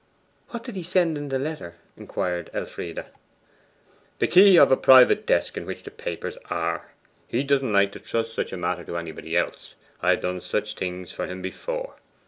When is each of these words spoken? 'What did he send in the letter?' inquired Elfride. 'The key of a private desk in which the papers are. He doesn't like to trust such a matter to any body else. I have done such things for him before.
'What 0.49 0.63
did 0.63 0.75
he 0.75 0.81
send 0.81 1.15
in 1.15 1.29
the 1.29 1.37
letter?' 1.37 1.75
inquired 1.95 2.49
Elfride. 2.55 3.05
'The 4.17 4.27
key 4.29 4.57
of 4.57 4.71
a 4.71 4.75
private 4.75 5.27
desk 5.27 5.55
in 5.57 5.67
which 5.67 5.83
the 5.83 5.91
papers 5.91 6.39
are. 6.49 6.89
He 7.27 7.43
doesn't 7.43 7.71
like 7.71 7.91
to 7.91 7.99
trust 7.99 8.33
such 8.33 8.51
a 8.51 8.57
matter 8.57 8.83
to 8.83 8.97
any 8.97 9.11
body 9.11 9.37
else. 9.37 9.75
I 10.01 10.09
have 10.09 10.21
done 10.21 10.41
such 10.41 10.73
things 10.73 11.11
for 11.11 11.27
him 11.27 11.43
before. 11.43 11.97